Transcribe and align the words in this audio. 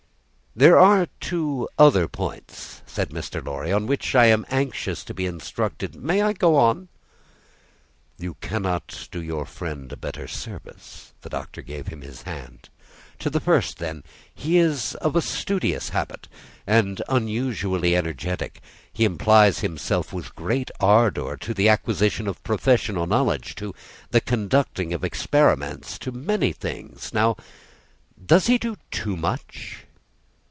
"There 0.53 0.77
are 0.77 1.07
two 1.21 1.69
other 1.79 2.09
points," 2.09 2.81
said 2.85 3.09
Mr. 3.11 3.41
Lorry, 3.43 3.71
"on 3.71 3.87
which 3.87 4.13
I 4.15 4.25
am 4.25 4.45
anxious 4.49 5.01
to 5.05 5.13
be 5.13 5.25
instructed. 5.25 5.95
I 5.95 5.99
may 5.99 6.33
go 6.33 6.57
on?" 6.57 6.89
"You 8.17 8.33
cannot 8.41 9.07
do 9.13 9.21
your 9.21 9.45
friend 9.45 9.89
a 9.93 9.95
better 9.95 10.27
service." 10.27 11.13
The 11.21 11.29
Doctor 11.29 11.61
gave 11.61 11.87
him 11.87 12.01
his 12.01 12.23
hand. 12.23 12.67
"To 13.19 13.29
the 13.29 13.39
first, 13.39 13.77
then. 13.77 14.03
He 14.35 14.57
is 14.57 14.93
of 14.95 15.15
a 15.15 15.21
studious 15.21 15.89
habit, 15.89 16.27
and 16.67 17.01
unusually 17.07 17.95
energetic; 17.95 18.59
he 18.91 19.05
applies 19.05 19.59
himself 19.59 20.11
with 20.11 20.35
great 20.35 20.69
ardour 20.81 21.37
to 21.37 21.53
the 21.53 21.69
acquisition 21.69 22.27
of 22.27 22.43
professional 22.43 23.07
knowledge, 23.07 23.55
to 23.55 23.73
the 24.09 24.19
conducting 24.19 24.91
of 24.93 25.05
experiments, 25.05 25.97
to 25.99 26.11
many 26.11 26.51
things. 26.51 27.13
Now, 27.13 27.37
does 28.23 28.47
he 28.47 28.57
do 28.57 28.75
too 28.91 29.15
much?" 29.15 29.85